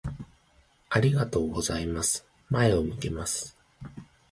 [0.03, 0.25] いつも
[0.89, 2.25] ありがとうございます。
[2.49, 3.55] 前を向けます。